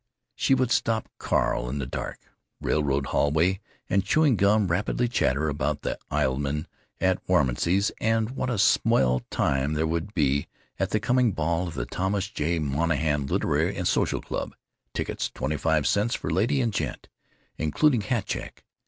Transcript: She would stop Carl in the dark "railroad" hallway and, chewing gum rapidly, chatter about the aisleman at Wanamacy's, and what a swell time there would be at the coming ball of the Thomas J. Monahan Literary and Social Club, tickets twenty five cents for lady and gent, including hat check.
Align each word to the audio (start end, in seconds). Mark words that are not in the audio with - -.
She 0.35 0.55
would 0.55 0.71
stop 0.71 1.09
Carl 1.19 1.69
in 1.69 1.77
the 1.77 1.85
dark 1.85 2.17
"railroad" 2.59 3.05
hallway 3.13 3.59
and, 3.87 4.03
chewing 4.03 4.35
gum 4.35 4.67
rapidly, 4.69 5.07
chatter 5.07 5.47
about 5.47 5.83
the 5.83 5.99
aisleman 6.09 6.65
at 6.99 7.21
Wanamacy's, 7.27 7.91
and 8.01 8.31
what 8.31 8.49
a 8.49 8.57
swell 8.57 9.21
time 9.29 9.73
there 9.75 9.85
would 9.85 10.15
be 10.15 10.47
at 10.79 10.89
the 10.89 10.99
coming 10.99 11.33
ball 11.33 11.67
of 11.67 11.75
the 11.75 11.85
Thomas 11.85 12.29
J. 12.29 12.57
Monahan 12.57 13.27
Literary 13.27 13.75
and 13.77 13.87
Social 13.87 14.21
Club, 14.21 14.55
tickets 14.95 15.29
twenty 15.29 15.55
five 15.57 15.85
cents 15.85 16.15
for 16.15 16.31
lady 16.31 16.61
and 16.61 16.73
gent, 16.73 17.07
including 17.59 18.01
hat 18.01 18.25
check. 18.25 18.63